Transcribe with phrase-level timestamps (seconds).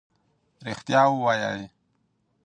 [0.65, 1.61] ریښتیا ووایئ.